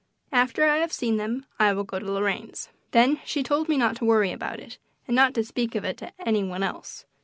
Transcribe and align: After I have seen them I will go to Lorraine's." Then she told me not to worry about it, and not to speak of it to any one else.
After 0.31 0.65
I 0.65 0.77
have 0.77 0.91
seen 0.91 1.17
them 1.17 1.45
I 1.59 1.73
will 1.73 1.83
go 1.83 1.99
to 1.99 2.11
Lorraine's." 2.11 2.69
Then 2.89 3.19
she 3.23 3.43
told 3.43 3.69
me 3.69 3.77
not 3.77 3.97
to 3.97 4.05
worry 4.05 4.31
about 4.31 4.59
it, 4.59 4.79
and 5.07 5.13
not 5.15 5.35
to 5.35 5.43
speak 5.43 5.75
of 5.75 5.85
it 5.85 5.97
to 5.99 6.11
any 6.25 6.43
one 6.43 6.63
else. 6.63 7.05